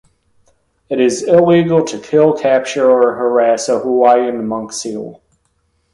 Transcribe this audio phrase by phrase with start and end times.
[0.89, 5.21] It is illegal to kill, capture or harass a Hawaiian monk seal.